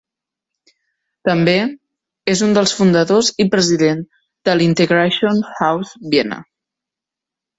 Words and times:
També 1.29 1.53
és 2.33 2.41
un 2.47 2.55
dels 2.55 2.73
fundadors 2.79 3.29
i 3.45 3.47
president 3.55 4.01
de 4.49 4.57
l'Integration 4.61 5.43
House 5.59 6.11
Viena. 6.15 6.41